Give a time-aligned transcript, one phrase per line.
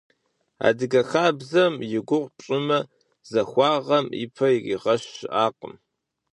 [0.67, 2.79] Адыгэ хабзэм и гугъу пщӀымэ–
[3.31, 5.75] захуагъэм и пэ иригъэщ щыӀакъым.